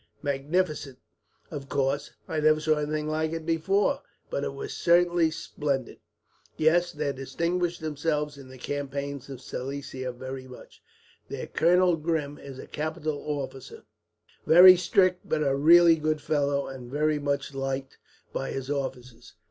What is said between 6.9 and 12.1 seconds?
They distinguished themselves in the campaigns of Silesia very much. Their colonel,